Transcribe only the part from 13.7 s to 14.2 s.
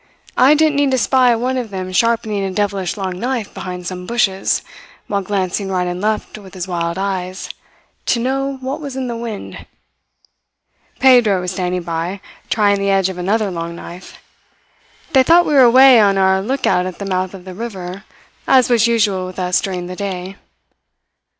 knife.